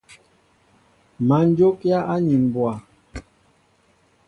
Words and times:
Má 1.27 1.37
njókíá 1.49 1.99
anin 2.13 2.43
mbwa. 2.49 2.73